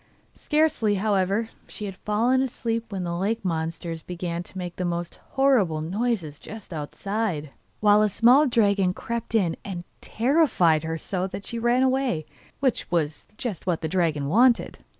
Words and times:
Scarcely, 0.33 0.95
however, 0.95 1.43
had 1.43 1.51
she 1.67 1.91
fallen 1.91 2.41
asleep 2.41 2.91
when 2.91 3.03
the 3.03 3.15
lake 3.15 3.45
monsters 3.45 4.01
began 4.01 4.41
to 4.41 4.57
make 4.57 4.77
the 4.77 4.83
most 4.83 5.19
horrible 5.33 5.79
noises 5.79 6.39
just 6.39 6.73
outside, 6.73 7.51
while 7.81 8.01
a 8.01 8.09
small 8.09 8.47
dragon 8.47 8.95
crept 8.95 9.35
in 9.35 9.55
and 9.63 9.83
terrified 10.01 10.81
her 10.83 10.97
so 10.97 11.27
that 11.27 11.45
she 11.45 11.59
ran 11.59 11.83
away, 11.83 12.25
which 12.61 12.89
was 12.89 13.27
just 13.37 13.67
what 13.67 13.81
the 13.81 13.87
dragon 13.87 14.27
wanted! 14.27 14.79